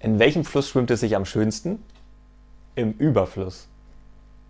[0.00, 1.82] In welchem Fluss schwimmt es sich am schönsten?
[2.74, 3.68] Im Überfluss.